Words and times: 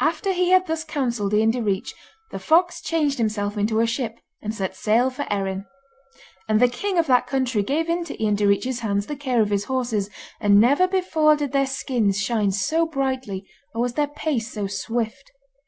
After 0.00 0.32
he 0.32 0.48
had 0.50 0.66
thus 0.66 0.82
counselled 0.82 1.32
Ian 1.32 1.52
Direach, 1.52 1.92
the 2.32 2.40
fox 2.40 2.80
changed 2.80 3.18
himself 3.18 3.56
into 3.56 3.78
a 3.78 3.86
ship, 3.86 4.18
and 4.42 4.52
set 4.52 4.74
sail 4.74 5.10
for 5.10 5.24
Erin. 5.32 5.64
And 6.48 6.58
the 6.58 6.66
king 6.66 6.98
of 6.98 7.06
that 7.06 7.28
country 7.28 7.62
gave 7.62 7.88
into 7.88 8.20
Ian 8.20 8.34
Direach's 8.34 8.80
hands 8.80 9.06
the 9.06 9.14
care 9.14 9.40
of 9.40 9.50
his 9.50 9.66
horses, 9.66 10.10
and 10.40 10.58
never 10.58 10.88
before 10.88 11.36
did 11.36 11.52
their 11.52 11.66
skins 11.66 12.20
shine 12.20 12.50
so 12.50 12.84
brightly 12.84 13.46
or 13.72 13.82
was 13.82 13.92
their 13.92 14.08
pace 14.08 14.50
so 14.52 14.66
swift. 14.66 15.30